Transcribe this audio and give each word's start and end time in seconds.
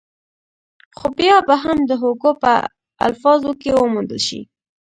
خو 0.97 1.05
بيا 1.17 1.35
به 1.47 1.55
هم 1.63 1.79
د 1.89 1.91
هوګو 2.01 2.31
په 2.43 2.51
الفاظو 3.07 3.51
کې 3.61 3.71
وموندل 3.75 4.19
شي. 4.27 4.41